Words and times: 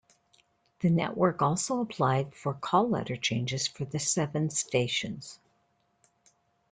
The 0.79 0.89
network 0.89 1.43
also 1.43 1.79
applied 1.79 2.33
for 2.33 2.55
call 2.55 2.89
letter 2.89 3.15
changes 3.15 3.67
for 3.67 3.85
the 3.85 3.99
seven 3.99 4.49
stations. 4.49 5.37